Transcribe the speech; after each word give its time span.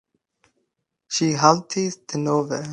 Ŝi 1.19 1.29
haltis 1.45 2.03
denove. 2.15 2.65